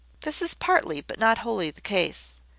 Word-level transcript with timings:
This 0.21 0.41
is 0.41 0.55
partly, 0.55 1.01
but 1.01 1.19
not 1.19 1.37
wholly 1.37 1.69
the 1.69 1.79
case. 1.79 2.29